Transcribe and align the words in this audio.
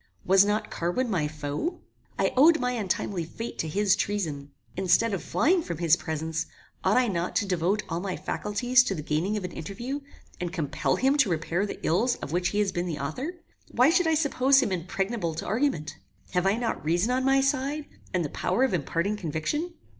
Was 0.25 0.43
not 0.43 0.71
Carwin 0.71 1.11
my 1.11 1.27
foe? 1.27 1.79
I 2.17 2.33
owed 2.35 2.59
my 2.59 2.71
untimely 2.71 3.23
fate 3.23 3.59
to 3.59 3.67
his 3.67 3.95
treason. 3.95 4.49
Instead 4.75 5.13
of 5.13 5.21
flying 5.21 5.61
from 5.61 5.77
his 5.77 5.95
presence, 5.95 6.47
ought 6.83 6.97
I 6.97 7.07
not 7.07 7.35
to 7.35 7.45
devote 7.45 7.83
all 7.87 7.99
my 7.99 8.17
faculties 8.17 8.83
to 8.85 8.95
the 8.95 9.03
gaining 9.03 9.37
of 9.37 9.43
an 9.43 9.51
interview, 9.51 9.99
and 10.39 10.51
compel 10.51 10.95
him 10.95 11.17
to 11.17 11.29
repair 11.29 11.67
the 11.67 11.79
ills 11.85 12.15
of 12.15 12.31
which 12.31 12.47
he 12.47 12.57
has 12.57 12.71
been 12.71 12.87
the 12.87 12.97
author? 12.97 13.35
Why 13.69 13.91
should 13.91 14.07
I 14.07 14.15
suppose 14.15 14.59
him 14.59 14.71
impregnable 14.71 15.35
to 15.35 15.45
argument? 15.45 15.97
Have 16.31 16.47
I 16.47 16.55
not 16.55 16.83
reason 16.83 17.11
on 17.11 17.23
my 17.23 17.39
side, 17.39 17.85
and 18.11 18.25
the 18.25 18.29
power 18.29 18.63
of 18.63 18.73
imparting 18.73 19.17
conviction? 19.17 19.75